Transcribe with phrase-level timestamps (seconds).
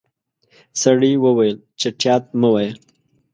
[0.81, 2.71] سړی وويل چټياټ مه وايه.